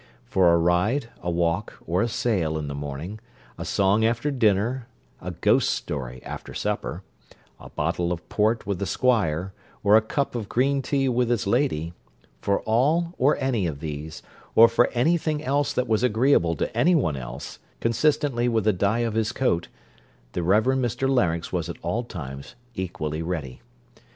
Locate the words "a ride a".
0.51-1.29